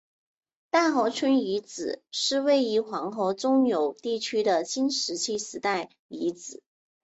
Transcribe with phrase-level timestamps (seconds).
[0.71, 6.63] 大河村遗址是位于黄河中游地区的新石器时代遗址。